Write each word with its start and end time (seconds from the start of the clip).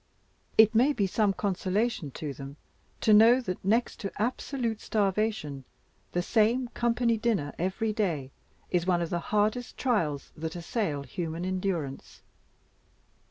It 0.57 0.73
may 0.73 0.93
be 0.93 1.05
some 1.05 1.31
consolation 1.31 2.09
to 2.17 2.33
them 2.33 2.57
to 3.01 3.13
know 3.13 3.39
that, 3.39 3.63
next 3.63 3.99
to 3.99 4.11
absolute 4.19 4.81
starvation, 4.81 5.63
the 6.13 6.23
same 6.23 6.69
company 6.69 7.17
dinner, 7.19 7.53
every 7.59 7.93
day, 7.93 8.31
is 8.71 8.87
one 8.87 9.03
of 9.03 9.11
the 9.11 9.19
hardest 9.29 9.77
trials 9.77 10.31
that 10.35 10.55
assail 10.55 11.03
human 11.03 11.45
endurance. 11.45 12.23